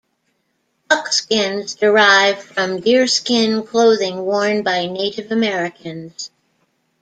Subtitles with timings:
[0.89, 6.31] Buckskins derive from deerskin clothing worn by Native Americans.